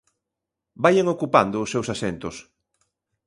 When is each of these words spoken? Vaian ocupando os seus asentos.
Vaian 0.83 1.07
ocupando 1.15 1.57
os 1.63 1.71
seus 1.73 1.87
asentos. 1.95 2.35